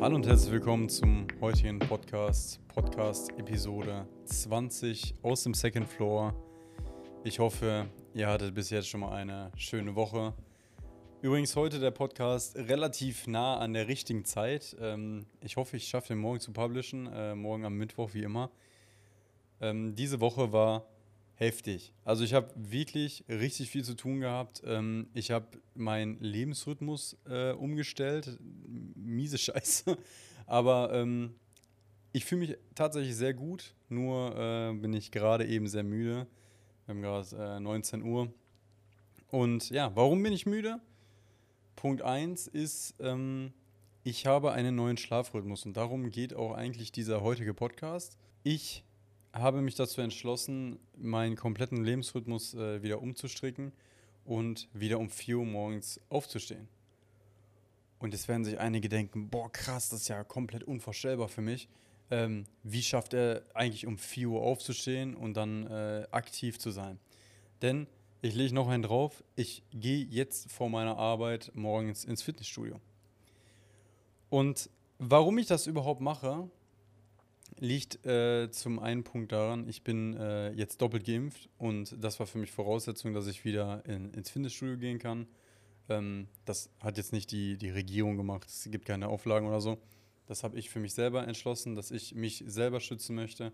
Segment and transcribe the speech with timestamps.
[0.00, 6.34] Hallo und herzlich willkommen zum heutigen Podcast, Podcast Episode 20 aus dem Second Floor.
[7.24, 10.34] Ich hoffe, ihr hattet bis jetzt schon mal eine schöne Woche.
[11.20, 14.76] Übrigens heute der Podcast relativ nah an der richtigen Zeit.
[14.80, 18.50] Ähm, ich hoffe, ich schaffe den morgen zu publishen, äh, morgen am Mittwoch wie immer.
[19.60, 20.86] Ähm, diese Woche war
[21.34, 21.94] heftig.
[22.04, 24.62] Also ich habe wirklich richtig viel zu tun gehabt.
[24.64, 28.38] Ähm, ich habe meinen Lebensrhythmus äh, umgestellt.
[28.94, 29.96] Miese Scheiße.
[30.46, 31.34] Aber ähm,
[32.12, 33.74] ich fühle mich tatsächlich sehr gut.
[33.88, 36.26] Nur äh, bin ich gerade eben sehr müde.
[36.86, 38.32] Wir haben gerade äh, 19 Uhr.
[39.30, 40.80] Und ja, warum bin ich müde?
[41.76, 43.52] Punkt 1 ist, ähm,
[44.02, 48.16] ich habe einen neuen Schlafrhythmus und darum geht auch eigentlich dieser heutige Podcast.
[48.42, 48.84] Ich
[49.40, 53.72] habe mich dazu entschlossen, meinen kompletten Lebensrhythmus äh, wieder umzustricken
[54.24, 56.68] und wieder um 4 Uhr morgens aufzustehen.
[57.98, 61.68] Und jetzt werden sich einige denken, boah krass, das ist ja komplett unvorstellbar für mich.
[62.10, 66.98] Ähm, wie schafft er eigentlich um 4 Uhr aufzustehen und dann äh, aktiv zu sein?
[67.60, 67.86] Denn
[68.22, 69.22] ich lege noch einen drauf.
[69.36, 72.80] Ich gehe jetzt vor meiner Arbeit morgens ins Fitnessstudio.
[74.30, 76.50] Und warum ich das überhaupt mache,
[77.60, 82.26] liegt äh, zum einen Punkt daran, ich bin äh, jetzt doppelt geimpft und das war
[82.26, 85.26] für mich Voraussetzung, dass ich wieder in, ins Fitnessstudio gehen kann.
[85.88, 89.78] Ähm, das hat jetzt nicht die, die Regierung gemacht, es gibt keine Auflagen oder so.
[90.26, 93.52] Das habe ich für mich selber entschlossen, dass ich mich selber schützen möchte,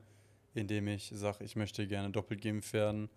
[0.54, 3.08] indem ich sage, ich möchte gerne doppelt geimpft werden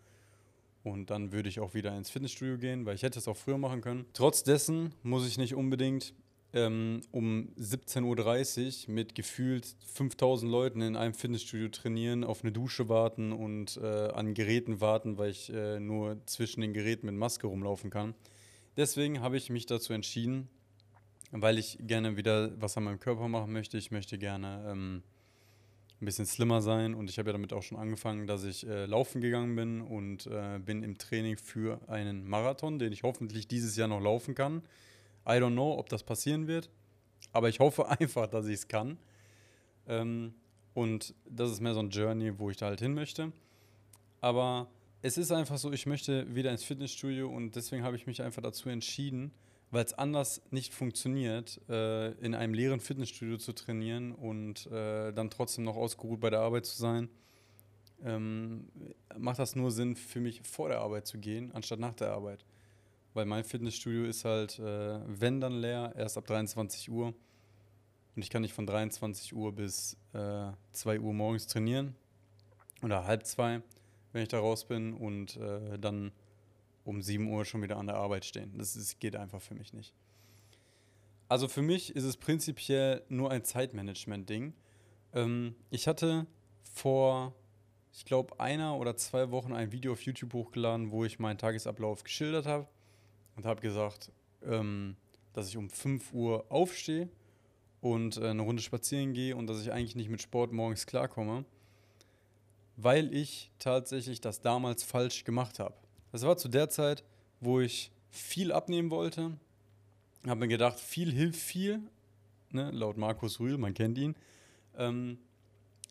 [0.84, 3.58] und dann würde ich auch wieder ins Fitnessstudio gehen, weil ich hätte es auch früher
[3.58, 4.06] machen können.
[4.14, 6.14] Trotz dessen muss ich nicht unbedingt
[6.54, 12.90] ähm, um 17.30 Uhr mit gefühlt 5000 Leuten in einem Fitnessstudio trainieren, auf eine Dusche
[12.90, 17.48] warten und äh, an Geräten warten, weil ich äh, nur zwischen den Geräten mit Maske
[17.48, 18.16] rumlaufen kann.
[18.78, 20.48] Deswegen habe ich mich dazu entschieden,
[21.32, 23.78] weil ich gerne wieder was an meinem Körper machen möchte.
[23.78, 25.04] Ich möchte gerne ähm,
[26.00, 28.86] ein bisschen slimmer sein und ich habe ja damit auch schon angefangen, dass ich äh,
[28.86, 33.76] laufen gegangen bin und äh, bin im Training für einen Marathon, den ich hoffentlich dieses
[33.76, 34.62] Jahr noch laufen kann.
[35.28, 36.70] I don't know, ob das passieren wird,
[37.34, 38.98] aber ich hoffe einfach, dass ich es kann.
[39.88, 40.34] Ähm,
[40.74, 43.32] und das ist mehr so ein Journey, wo ich da halt hin möchte.
[44.22, 44.68] Aber
[45.02, 48.42] es ist einfach so, ich möchte wieder ins Fitnessstudio und deswegen habe ich mich einfach
[48.42, 49.32] dazu entschieden,
[49.72, 55.30] weil es anders nicht funktioniert, äh, in einem leeren Fitnessstudio zu trainieren und äh, dann
[55.30, 57.10] trotzdem noch ausgeruht bei der Arbeit zu sein,
[58.04, 58.68] ähm,
[59.18, 62.46] macht das nur Sinn für mich vor der Arbeit zu gehen, anstatt nach der Arbeit.
[63.18, 67.08] Weil mein Fitnessstudio ist halt, äh, wenn dann leer, erst ab 23 Uhr.
[67.08, 71.96] Und ich kann nicht von 23 Uhr bis äh, 2 Uhr morgens trainieren.
[72.84, 73.64] Oder halb zwei,
[74.12, 74.94] wenn ich da raus bin.
[74.94, 76.12] Und äh, dann
[76.84, 78.56] um 7 Uhr schon wieder an der Arbeit stehen.
[78.56, 79.96] Das ist, geht einfach für mich nicht.
[81.28, 84.54] Also für mich ist es prinzipiell nur ein Zeitmanagement-Ding.
[85.14, 86.28] Ähm, ich hatte
[86.72, 87.34] vor,
[87.92, 92.04] ich glaube, einer oder zwei Wochen ein Video auf YouTube hochgeladen, wo ich meinen Tagesablauf
[92.04, 92.68] geschildert habe
[93.38, 94.12] und habe gesagt,
[94.44, 94.98] ähm,
[95.34, 97.08] dass ich um 5 Uhr aufstehe
[97.80, 101.46] und äh, eine Runde spazieren gehe und dass ich eigentlich nicht mit Sport morgens klarkomme,
[102.76, 105.76] weil ich tatsächlich das damals falsch gemacht habe.
[106.12, 107.04] Das war zu der Zeit,
[107.40, 109.38] wo ich viel abnehmen wollte.
[110.26, 111.80] Habe mir gedacht, viel hilft viel.
[112.52, 112.72] Ne?
[112.72, 114.16] Laut Markus Rühl, man kennt ihn.
[114.78, 115.20] Ähm,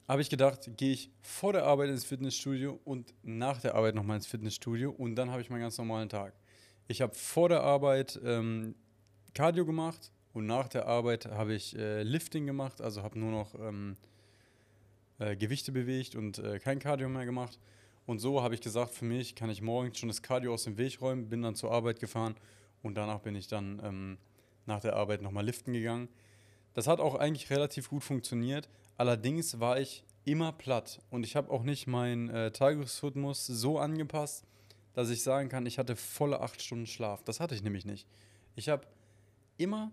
[0.09, 4.17] habe ich gedacht, gehe ich vor der Arbeit ins Fitnessstudio und nach der Arbeit nochmal
[4.17, 6.33] ins Fitnessstudio und dann habe ich meinen ganz normalen Tag.
[6.89, 8.77] Ich habe vor der Arbeit ähm,
[9.35, 13.55] Cardio gemacht und nach der Arbeit habe ich äh, Lifting gemacht, also habe nur noch
[13.57, 13.97] ähm,
[15.19, 17.59] äh, Gewichte bewegt und äh, kein Cardio mehr gemacht.
[18.07, 20.79] Und so habe ich gesagt, für mich kann ich morgens schon das Cardio aus dem
[20.79, 22.37] Weg räumen, bin dann zur Arbeit gefahren
[22.83, 24.19] und danach bin ich dann ähm,
[24.65, 26.09] nach der Arbeit nochmal liften gegangen.
[26.75, 28.69] Das hat auch eigentlich relativ gut funktioniert.
[28.97, 34.45] Allerdings war ich immer platt und ich habe auch nicht meinen äh, Tagesrhythmus so angepasst,
[34.97, 37.23] dass ich sagen kann, ich hatte volle acht Stunden Schlaf.
[37.23, 38.09] Das hatte ich nämlich nicht.
[38.55, 38.87] Ich habe
[39.59, 39.93] immer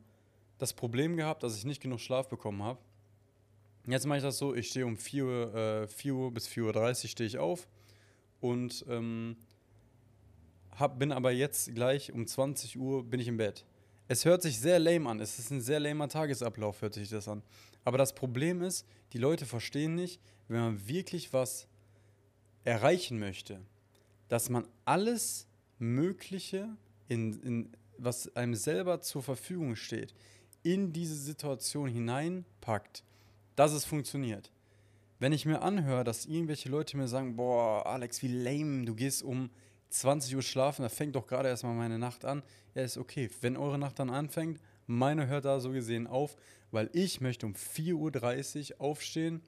[0.60, 2.80] das Problem gehabt, dass ich nicht genug Schlaf bekommen habe.
[3.86, 7.04] Jetzt mache ich das so, ich stehe um 4 Uhr, äh, 4 Uhr bis 4.30
[7.04, 7.68] Uhr stehe ich auf
[8.40, 9.36] und ähm,
[10.72, 13.66] hab, bin aber jetzt gleich um 20 Uhr bin ich im Bett.
[14.08, 15.20] Es hört sich sehr lame an.
[15.20, 17.44] Es ist ein sehr lamer Tagesablauf, hört sich das an.
[17.84, 21.68] Aber das Problem ist, die Leute verstehen nicht, wenn man wirklich was
[22.64, 23.60] erreichen möchte,
[24.28, 25.48] dass man alles
[25.80, 26.70] Mögliche,
[27.08, 30.14] in, in, was einem selber zur Verfügung steht,
[30.64, 33.04] in diese Situation hineinpackt,
[33.56, 34.52] dass es funktioniert.
[35.20, 39.24] wenn ich mir anhöre, dass irgendwelche Leute mir sagen, boah, Alex, wie lame, du gehst
[39.24, 39.50] um
[39.90, 42.44] 20 Uhr schlafen, da fängt doch gerade erstmal meine Nacht an.
[42.76, 43.30] Ja, ist okay.
[43.40, 46.36] Wenn eure Nacht dann anfängt, meine hört da so gesehen auf,
[46.72, 49.42] weil ich möchte um 4.30 Uhr aufstehen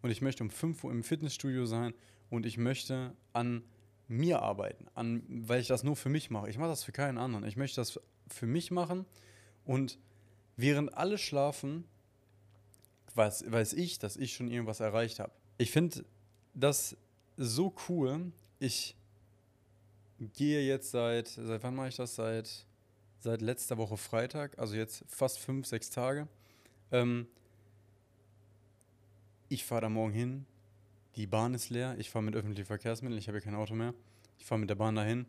[0.00, 1.92] und ich möchte um 5 Uhr im Fitnessstudio sein
[2.30, 3.64] und ich möchte an
[4.08, 6.48] mir arbeiten, an, weil ich das nur für mich mache.
[6.48, 7.44] Ich mache das für keinen anderen.
[7.46, 9.04] Ich möchte das für mich machen
[9.64, 9.98] und
[10.56, 11.84] während alle schlafen,
[13.14, 15.32] weiß, weiß ich, dass ich schon irgendwas erreicht habe.
[15.58, 16.04] Ich finde
[16.54, 16.96] das
[17.36, 18.32] so cool.
[18.58, 18.96] Ich
[20.18, 22.14] gehe jetzt seit, seit wann mache ich das?
[22.14, 22.66] Seit,
[23.20, 26.28] seit letzter Woche Freitag, also jetzt fast fünf, sechs Tage.
[26.90, 27.26] Ähm,
[29.48, 30.46] ich fahre da morgen hin.
[31.16, 31.96] Die Bahn ist leer.
[31.98, 33.18] Ich fahre mit öffentlichen Verkehrsmitteln.
[33.18, 33.94] Ich habe ja kein Auto mehr.
[34.38, 35.26] Ich fahre mit der Bahn dahin.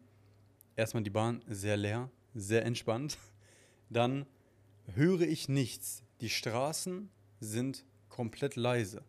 [0.75, 3.17] Erstmal die Bahn sehr leer, sehr entspannt.
[3.89, 4.25] Dann
[4.93, 6.03] höre ich nichts.
[6.21, 7.09] Die Straßen
[7.39, 9.03] sind komplett leise.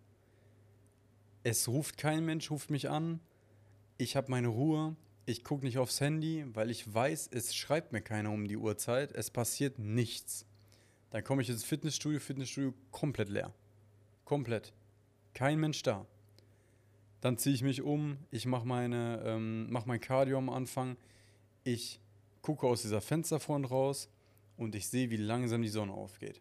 [1.43, 3.21] Es ruft kein Mensch, ruft mich an.
[3.99, 4.97] Ich habe meine Ruhe.
[5.27, 9.13] Ich gucke nicht aufs Handy, weil ich weiß, es schreibt mir keiner um die Uhrzeit.
[9.13, 10.47] Es passiert nichts.
[11.11, 13.53] Dann komme ich ins Fitnessstudio, Fitnessstudio komplett leer.
[14.25, 14.73] Komplett.
[15.35, 16.07] Kein Mensch da.
[17.21, 20.97] Dann ziehe ich mich um, ich mache meine, ähm, mach mein Cardio am Anfang.
[21.65, 22.01] Ich
[22.43, 24.09] gucke aus dieser Fensterfront raus
[24.57, 26.41] und ich sehe, wie langsam die Sonne aufgeht.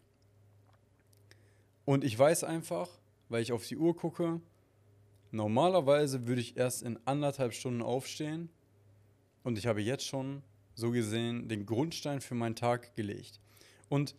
[1.85, 2.89] Und ich weiß einfach,
[3.27, 4.39] weil ich auf die Uhr gucke,
[5.31, 8.49] normalerweise würde ich erst in anderthalb Stunden aufstehen
[9.43, 10.43] und ich habe jetzt schon
[10.75, 13.39] so gesehen den Grundstein für meinen Tag gelegt.
[13.89, 14.15] Und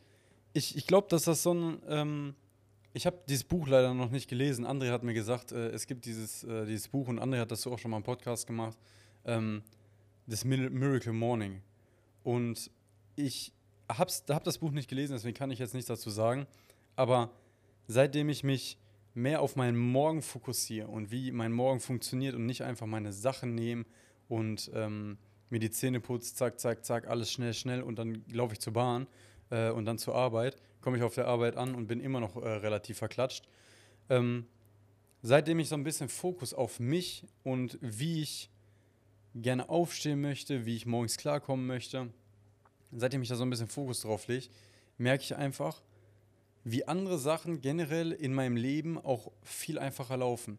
[0.52, 1.82] ich, ich glaube, dass das so ein.
[1.88, 2.34] Ähm,
[2.92, 4.66] ich habe dieses Buch leider noch nicht gelesen.
[4.66, 7.66] André hat mir gesagt, äh, es gibt dieses, äh, dieses Buch und André hat das
[7.66, 8.76] auch schon mal im Podcast gemacht.
[9.24, 9.62] Ähm,
[10.26, 11.62] das Miracle Morning.
[12.22, 12.70] Und
[13.16, 13.52] ich
[13.88, 16.46] habe hab das Buch nicht gelesen, deswegen kann ich jetzt nichts dazu sagen.
[16.96, 17.30] Aber
[17.86, 18.78] seitdem ich mich
[19.14, 23.54] mehr auf meinen Morgen fokussiere und wie mein Morgen funktioniert und nicht einfach meine Sachen
[23.54, 23.84] nehme
[24.28, 28.52] und ähm, mir die Zähne putze, zack, zack, zack, alles schnell, schnell und dann laufe
[28.52, 29.08] ich zur Bahn
[29.50, 32.36] äh, und dann zur Arbeit, komme ich auf der Arbeit an und bin immer noch
[32.36, 33.46] äh, relativ verklatscht.
[34.08, 34.46] Ähm,
[35.22, 38.50] seitdem ich so ein bisschen Fokus auf mich und wie ich
[39.34, 42.10] gerne aufstehen möchte, wie ich morgens klarkommen möchte,
[42.92, 44.48] seitdem ich da so ein bisschen Fokus drauf lege,
[44.98, 45.82] merke ich einfach,
[46.64, 50.58] wie andere Sachen generell in meinem Leben auch viel einfacher laufen.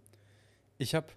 [0.78, 1.08] Ich habe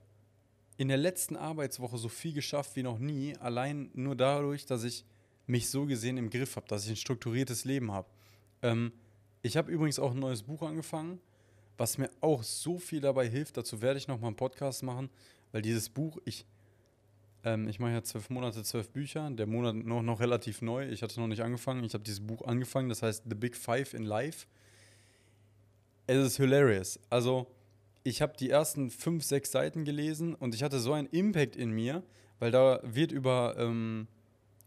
[0.76, 5.04] in der letzten Arbeitswoche so viel geschafft wie noch nie, allein nur dadurch, dass ich
[5.46, 8.08] mich so gesehen im Griff habe, dass ich ein strukturiertes Leben habe.
[8.64, 8.92] Ähm,
[9.42, 11.20] ich habe übrigens auch ein neues Buch angefangen,
[11.76, 13.56] was mir auch so viel dabei hilft.
[13.58, 15.10] Dazu werde ich noch mal einen Podcast machen,
[15.52, 16.46] weil dieses Buch, ich,
[17.44, 21.02] ähm, ich mache ja zwölf Monate, zwölf Bücher, der Monat noch, noch relativ neu, ich
[21.02, 24.04] hatte noch nicht angefangen, ich habe dieses Buch angefangen, das heißt The Big Five in
[24.04, 24.46] Life.
[26.06, 26.98] Es ist hilarious.
[27.10, 27.46] Also,
[28.02, 31.70] ich habe die ersten fünf, sechs Seiten gelesen und ich hatte so einen Impact in
[31.70, 32.02] mir,
[32.38, 34.08] weil da wird über ähm,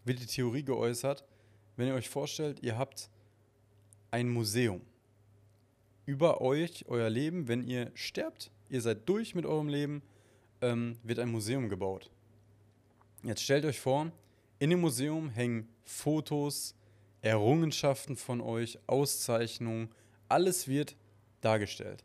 [0.05, 1.23] wird die Theorie geäußert,
[1.75, 3.09] wenn ihr euch vorstellt, ihr habt
[4.11, 4.81] ein Museum
[6.07, 10.01] über euch, euer Leben, wenn ihr sterbt, ihr seid durch mit eurem Leben,
[10.61, 12.09] ähm, wird ein Museum gebaut.
[13.23, 14.11] Jetzt stellt euch vor,
[14.57, 16.75] in dem Museum hängen Fotos,
[17.21, 19.89] Errungenschaften von euch, Auszeichnungen,
[20.29, 20.95] alles wird
[21.41, 22.03] dargestellt.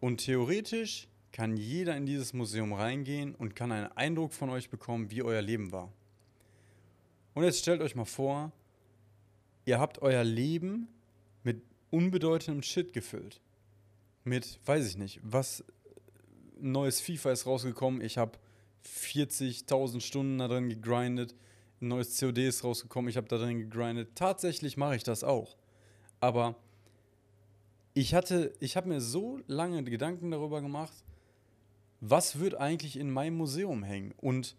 [0.00, 5.10] Und theoretisch kann jeder in dieses Museum reingehen und kann einen Eindruck von euch bekommen,
[5.10, 5.92] wie euer Leben war.
[7.34, 8.52] Und jetzt stellt euch mal vor,
[9.66, 10.88] ihr habt euer Leben
[11.42, 13.40] mit unbedeutendem Shit gefüllt.
[14.24, 15.62] Mit, weiß ich nicht, was
[16.58, 18.00] neues FIFA ist rausgekommen.
[18.00, 18.38] Ich habe
[18.86, 21.34] 40.000 Stunden da drin gegrindet.
[21.80, 23.10] Ein neues COD ist rausgekommen.
[23.10, 24.10] Ich habe da drin gegrindet.
[24.14, 25.56] Tatsächlich mache ich das auch.
[26.20, 26.56] Aber
[27.92, 31.04] ich hatte, ich habe mir so lange Gedanken darüber gemacht,
[32.00, 34.14] was wird eigentlich in meinem Museum hängen?
[34.18, 34.56] Und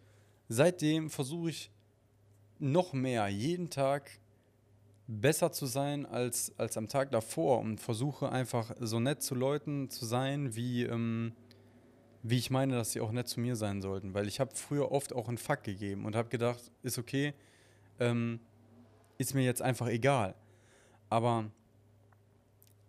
[0.49, 1.71] seitdem versuche ich
[2.59, 4.09] noch mehr, jeden Tag
[5.07, 9.89] besser zu sein als, als am Tag davor und versuche einfach so nett zu Leuten
[9.89, 11.33] zu sein, wie, ähm,
[12.23, 14.13] wie ich meine, dass sie auch nett zu mir sein sollten.
[14.13, 17.33] Weil ich habe früher oft auch einen Fuck gegeben und habe gedacht, ist okay,
[17.99, 18.39] ähm,
[19.17, 20.35] ist mir jetzt einfach egal.
[21.09, 21.49] Aber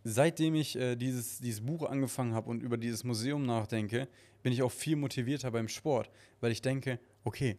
[0.02, 4.08] seitdem ich äh, dieses, dieses Buch angefangen habe und über dieses Museum nachdenke,
[4.42, 6.10] bin ich auch viel motivierter beim Sport,
[6.40, 7.58] weil ich denke, okay,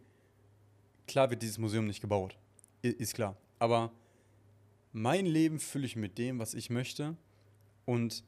[1.06, 2.36] klar wird dieses Museum nicht gebaut,
[2.82, 3.92] ist klar, aber
[4.92, 7.16] mein Leben fülle ich mit dem, was ich möchte
[7.84, 8.24] und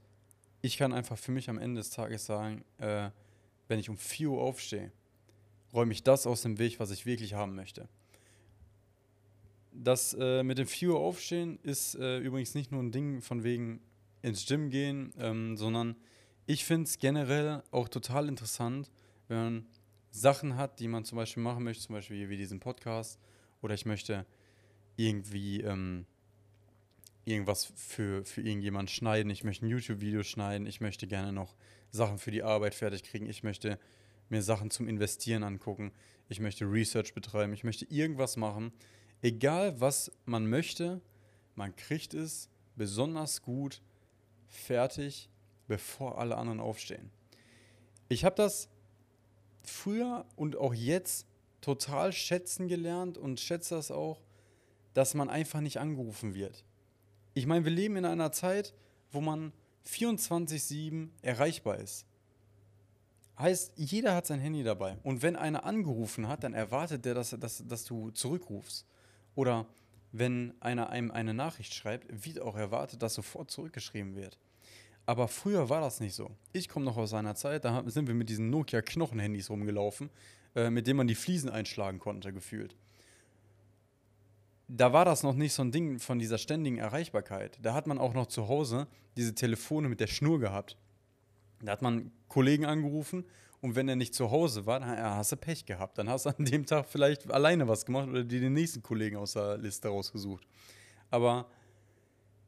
[0.61, 3.11] ich kann einfach für mich am Ende des Tages sagen, äh,
[3.69, 4.92] wenn ich um 4 Uhr aufstehe,
[5.73, 7.88] räume ich das aus dem Weg, was ich wirklich haben möchte.
[9.73, 13.42] Das äh, mit dem 4 Uhr aufstehen ist äh, übrigens nicht nur ein Ding von
[13.42, 13.81] wegen,
[14.23, 15.97] ins Gym gehen, ähm, sondern
[16.47, 18.90] ich finde es generell auch total interessant,
[19.28, 19.66] wenn man
[20.11, 23.19] Sachen hat, die man zum Beispiel machen möchte, zum Beispiel wie diesen Podcast,
[23.62, 24.26] oder ich möchte
[24.97, 26.07] irgendwie ähm,
[27.25, 31.55] irgendwas für, für irgendjemand schneiden, ich möchte ein YouTube-Video schneiden, ich möchte gerne noch
[31.91, 33.79] Sachen für die Arbeit fertig kriegen, ich möchte
[34.29, 35.93] mir Sachen zum Investieren angucken,
[36.29, 38.73] ich möchte Research betreiben, ich möchte irgendwas machen.
[39.21, 41.00] Egal was man möchte,
[41.55, 43.83] man kriegt es besonders gut
[44.49, 45.29] fertig,
[45.69, 47.11] bevor alle anderen aufstehen.
[48.09, 48.69] Ich habe das
[49.62, 51.26] früher und auch jetzt
[51.61, 54.21] total schätzen gelernt und schätze das auch,
[54.95, 56.64] dass man einfach nicht angerufen wird.
[57.34, 58.74] Ich meine, wir leben in einer Zeit,
[59.10, 59.52] wo man
[59.86, 62.06] 24-7 erreichbar ist.
[63.38, 64.98] Heißt, jeder hat sein Handy dabei.
[65.02, 68.86] Und wenn einer angerufen hat, dann erwartet der, dass, dass, dass du zurückrufst.
[69.34, 69.66] Oder
[70.12, 74.38] wenn einer einem eine Nachricht schreibt, wird auch erwartet, dass sofort zurückgeschrieben wird.
[75.06, 76.30] Aber früher war das nicht so.
[76.52, 80.10] Ich komme noch aus einer Zeit, da sind wir mit diesen Nokia-Knochenhandys rumgelaufen,
[80.54, 82.76] äh, mit denen man die Fliesen einschlagen konnte, gefühlt.
[84.75, 87.59] Da war das noch nicht so ein Ding von dieser ständigen Erreichbarkeit.
[87.61, 88.87] Da hat man auch noch zu Hause
[89.19, 90.79] diese Telefone mit der Schnur gehabt.
[91.61, 93.26] Da hat man Kollegen angerufen
[93.61, 95.99] und wenn er nicht zu Hause war, dann hast du Pech gehabt.
[95.99, 99.19] Dann hast du an dem Tag vielleicht alleine was gemacht oder dir den nächsten Kollegen
[99.19, 100.47] aus der Liste rausgesucht.
[101.11, 101.50] Aber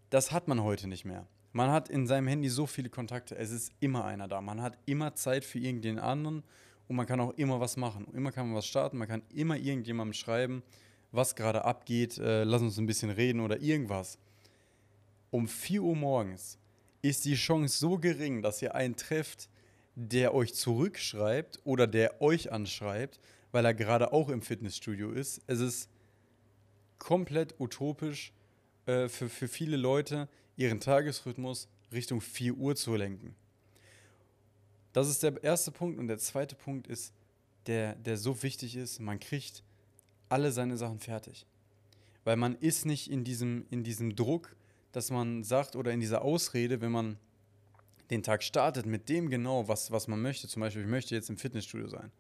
[0.09, 1.26] das hat man heute nicht mehr.
[1.52, 4.40] Man hat in seinem Handy so viele Kontakte, es ist immer einer da.
[4.40, 6.43] Man hat immer Zeit für irgendeinen anderen
[6.88, 8.07] und man kann auch immer was machen.
[8.14, 10.62] Immer kann man was starten, man kann immer irgendjemandem schreiben,
[11.14, 14.18] was gerade abgeht, äh, lass uns ein bisschen reden oder irgendwas.
[15.30, 16.59] Um 4 Uhr morgens
[17.02, 19.49] ist die Chance so gering, dass ihr einen trefft,
[19.94, 23.21] der euch zurückschreibt oder der euch anschreibt,
[23.52, 25.40] weil er gerade auch im Fitnessstudio ist.
[25.47, 25.88] Es ist
[26.99, 28.33] komplett utopisch
[28.87, 33.37] äh, für, für viele Leute, ihren Tagesrhythmus Richtung 4 Uhr zu lenken.
[34.92, 35.99] Das ist der erste Punkt.
[35.99, 37.12] Und der zweite Punkt ist,
[37.66, 39.62] der, der so wichtig ist, man kriegt
[40.34, 41.46] alle seine Sachen fertig.
[42.24, 44.56] Weil man ist nicht in diesem, in diesem Druck,
[44.90, 47.18] dass man sagt oder in dieser Ausrede, wenn man
[48.10, 50.48] den Tag startet mit dem genau, was, was man möchte.
[50.48, 52.10] Zum Beispiel, ich möchte jetzt im Fitnessstudio sein.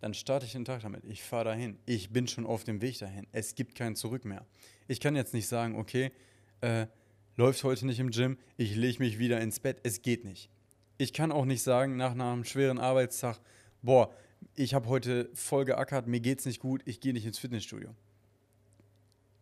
[0.00, 1.04] Dann starte ich den Tag damit.
[1.04, 1.78] Ich fahre dahin.
[1.84, 3.26] Ich bin schon auf dem Weg dahin.
[3.32, 4.46] Es gibt kein Zurück mehr.
[4.86, 6.12] Ich kann jetzt nicht sagen, okay,
[6.60, 6.86] äh,
[7.36, 9.80] läuft heute nicht im Gym, ich lege mich wieder ins Bett.
[9.82, 10.48] Es geht nicht.
[10.96, 13.40] Ich kann auch nicht sagen, nach einem schweren Arbeitstag,
[13.82, 14.14] boah,
[14.54, 17.94] ich habe heute voll geackert, mir geht's nicht gut, ich gehe nicht ins Fitnessstudio.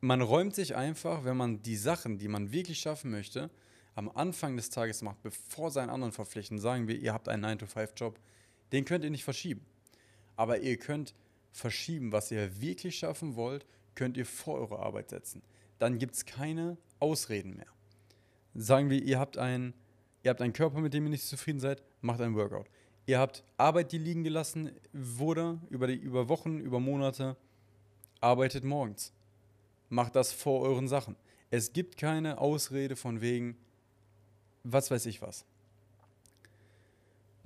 [0.00, 3.50] Man räumt sich einfach, wenn man die Sachen, die man wirklich schaffen möchte,
[3.95, 8.19] am Anfang des Tages macht, bevor seinen anderen verpflichten, sagen wir, ihr habt einen 9-to-5-Job,
[8.71, 9.67] den könnt ihr nicht verschieben.
[10.37, 11.14] Aber ihr könnt
[11.50, 15.43] verschieben, was ihr wirklich schaffen wollt, könnt ihr vor eure Arbeit setzen.
[15.81, 17.67] Dann gibt es keine Ausreden mehr.
[18.55, 19.75] Sagen wir, ihr habt, ein,
[20.23, 22.69] ihr habt einen Körper, mit dem ihr nicht zufrieden seid, macht ein Workout.
[23.09, 27.38] Ihr habt Arbeit, die liegen gelassen wurde, über, die, über Wochen, über Monate,
[28.21, 29.15] arbeitet morgens.
[29.88, 31.17] Macht das vor euren Sachen.
[31.49, 33.57] Es gibt keine Ausrede von wegen,
[34.62, 35.47] was weiß ich was.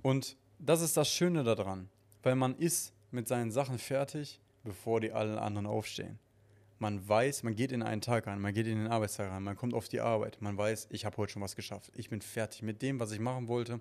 [0.03, 1.89] Und das ist das Schöne daran,
[2.25, 6.19] weil man ist mit seinen Sachen fertig, bevor die allen anderen aufstehen.
[6.81, 9.57] Man weiß, man geht in einen Tag rein, man geht in den Arbeitstag rein, man
[9.57, 11.93] kommt auf die Arbeit, man weiß, ich habe heute schon was geschafft.
[11.95, 13.81] Ich bin fertig mit dem, was ich machen wollte.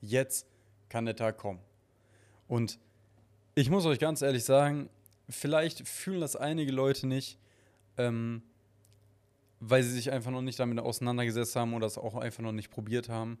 [0.00, 0.48] Jetzt
[0.90, 1.60] kann der Tag kommen.
[2.46, 2.78] Und
[3.54, 4.90] ich muss euch ganz ehrlich sagen,
[5.28, 7.38] vielleicht fühlen das einige Leute nicht,
[7.96, 8.42] ähm,
[9.60, 12.70] weil sie sich einfach noch nicht damit auseinandergesetzt haben oder es auch einfach noch nicht
[12.70, 13.38] probiert haben.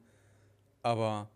[0.82, 1.28] Aber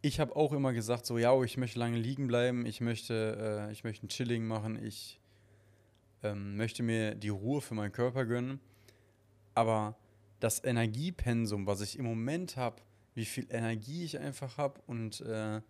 [0.00, 3.72] ich habe auch immer gesagt, so ja, ich möchte lange liegen bleiben, ich möchte, äh,
[3.72, 5.20] ich möchte ein Chilling machen, ich
[6.22, 8.60] ähm, möchte mir die Ruhe für meinen Körper gönnen.
[9.54, 9.96] Aber
[10.40, 12.76] das Energiepensum, was ich im Moment habe,
[13.18, 15.60] wie viel Energie ich einfach habe und äh,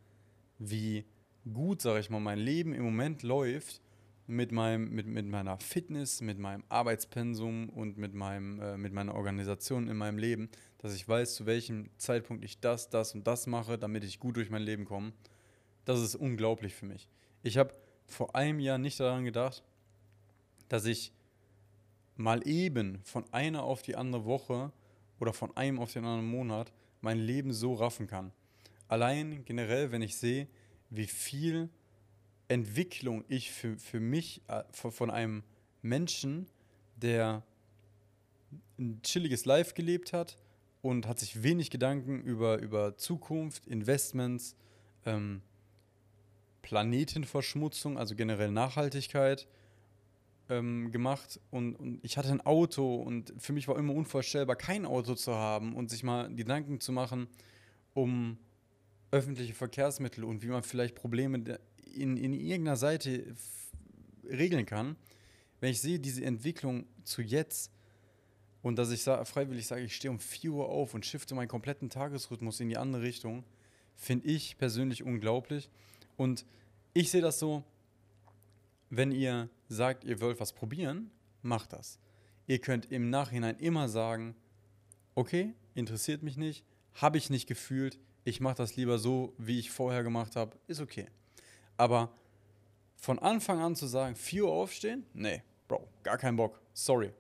[0.59, 1.07] wie
[1.51, 3.81] gut, sage ich mal, mein Leben im Moment läuft,
[4.27, 9.15] mit, meinem, mit, mit meiner Fitness, mit meinem Arbeitspensum und mit, meinem, äh, mit meiner
[9.15, 13.47] Organisation in meinem Leben, dass ich weiß, zu welchem Zeitpunkt ich das, das und das
[13.47, 15.15] mache, damit ich gut durch mein Leben komme.
[15.87, 17.09] Das ist unglaublich für mich.
[17.43, 17.73] Ich habe
[18.05, 19.63] vor einem Jahr nicht daran gedacht,
[20.69, 21.15] dass ich
[22.15, 24.71] mal eben von einer auf die andere Woche
[25.21, 28.33] oder von einem auf den anderen Monat mein Leben so raffen kann.
[28.89, 30.49] Allein generell, wenn ich sehe,
[30.91, 31.69] wie viel
[32.49, 35.43] Entwicklung ich für, für mich äh, von einem
[35.83, 36.47] Menschen,
[36.97, 37.43] der
[38.79, 40.39] ein chilliges Life gelebt hat
[40.81, 44.57] und hat sich wenig Gedanken über, über Zukunft, Investments,
[45.05, 45.43] ähm,
[46.63, 49.47] Planetenverschmutzung, also generell Nachhaltigkeit
[50.49, 51.41] ähm, gemacht.
[51.51, 55.35] Und, und ich hatte ein Auto und für mich war immer unvorstellbar, kein Auto zu
[55.35, 57.29] haben und sich mal Gedanken zu machen,
[57.95, 58.39] um
[59.11, 61.59] öffentliche Verkehrsmittel und wie man vielleicht Probleme
[61.95, 63.35] in, in irgendeiner Seite
[64.25, 64.97] regeln kann,
[65.61, 67.73] wenn ich sehe diese Entwicklung zu jetzt
[68.63, 71.49] und dass ich sa freiwillig sage, ich stehe um 4 Uhr auf und shifte meinen
[71.49, 73.45] kompletten Tagesrhythmus in die andere Richtung,
[73.97, 75.71] finde ich persönlich unglaublich.
[76.17, 76.45] Und
[76.93, 77.65] ich sehe das so,
[78.91, 81.11] wenn ihr sagt, ihr wollt was probieren,
[81.43, 81.99] macht das.
[82.47, 84.35] Ihr könnt im Nachhinein immer sagen,
[85.15, 86.65] okay, interessiert mich nicht,
[86.95, 90.81] habe ich nicht gefühlt, ich mache das lieber so, wie ich vorher gemacht habe, ist
[90.81, 91.07] okay.
[91.77, 92.13] Aber
[92.97, 97.13] von Anfang an zu sagen, 4 Uhr aufstehen, nee, Bro, gar keinen Bock, sorry,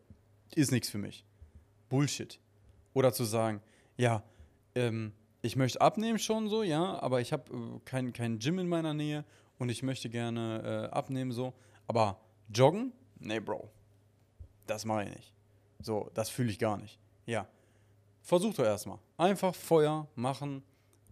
[0.54, 1.24] ist nichts für mich.
[1.88, 2.38] Bullshit.
[2.94, 3.60] Oder zu sagen,
[3.96, 4.22] ja,
[4.74, 8.68] ähm, ich möchte abnehmen schon so, ja, aber ich habe äh, kein, kein Gym in
[8.68, 9.24] meiner Nähe
[9.58, 11.52] und ich möchte gerne äh, abnehmen so.
[11.86, 12.20] Aber
[12.52, 12.92] joggen?
[13.18, 13.70] Nee, Bro.
[14.66, 15.32] Das mache ich nicht.
[15.80, 16.98] So, das fühle ich gar nicht.
[17.26, 17.46] Ja.
[18.22, 18.98] Versuch doch erstmal.
[19.16, 20.62] Einfach Feuer machen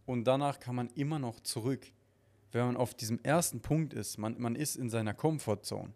[0.05, 1.87] und danach kann man immer noch zurück.
[2.53, 5.93] Wenn man auf diesem ersten Punkt ist, man, man ist in seiner Comfortzone,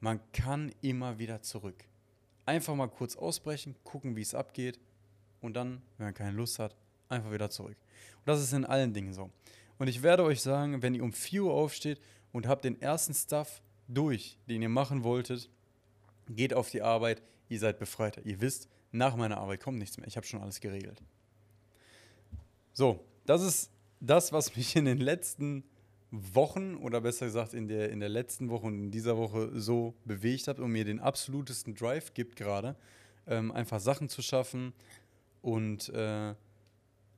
[0.00, 1.84] man kann immer wieder zurück.
[2.46, 4.78] Einfach mal kurz ausbrechen, gucken, wie es abgeht
[5.40, 6.74] und dann, wenn man keine Lust hat,
[7.08, 7.76] einfach wieder zurück.
[8.18, 9.30] Und das ist in allen Dingen so.
[9.78, 12.00] Und ich werde euch sagen, wenn ihr um 4 Uhr aufsteht
[12.32, 15.50] und habt den ersten Stuff durch, den ihr machen wolltet,
[16.28, 18.24] geht auf die Arbeit, ihr seid befreiter.
[18.24, 20.06] Ihr wisst, nach meiner Arbeit kommt nichts mehr.
[20.06, 21.02] Ich habe schon alles geregelt.
[22.72, 25.64] So, das ist das, was mich in den letzten
[26.10, 29.94] Wochen oder besser gesagt in der, in der letzten Woche und in dieser Woche so
[30.04, 32.76] bewegt hat und mir den absolutesten Drive gibt gerade,
[33.26, 34.72] ähm, einfach Sachen zu schaffen
[35.42, 36.34] und äh,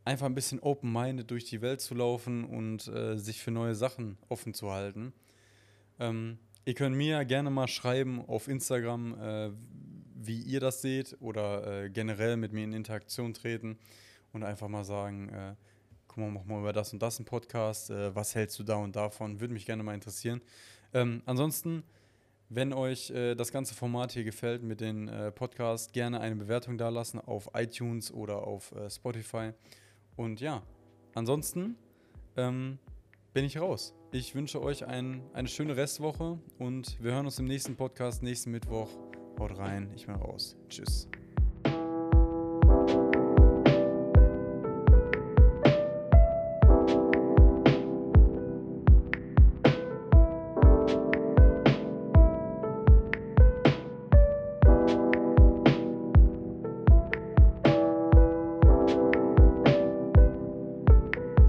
[0.07, 4.17] einfach ein bisschen open-minded durch die Welt zu laufen und äh, sich für neue Sachen
[4.29, 5.13] offen zu halten.
[5.99, 9.51] Ähm, ihr könnt mir gerne mal schreiben auf Instagram, äh,
[10.15, 13.79] wie ihr das seht oder äh, generell mit mir in Interaktion treten
[14.33, 15.55] und einfach mal sagen, äh,
[16.07, 18.77] guck mal, mach mal über das und das einen Podcast, äh, was hältst du da
[18.77, 20.41] und davon, würde mich gerne mal interessieren.
[20.95, 21.83] Ähm, ansonsten,
[22.49, 26.79] wenn euch äh, das ganze Format hier gefällt mit den äh, Podcasts, gerne eine Bewertung
[26.79, 29.53] da lassen auf iTunes oder auf äh, Spotify.
[30.17, 30.63] Und ja,
[31.15, 31.77] ansonsten
[32.37, 32.79] ähm,
[33.33, 33.95] bin ich raus.
[34.13, 38.51] Ich wünsche euch ein, eine schöne Restwoche und wir hören uns im nächsten Podcast nächsten
[38.51, 38.89] Mittwoch.
[39.39, 40.57] Haut rein, ich bin raus.
[40.69, 41.09] Tschüss.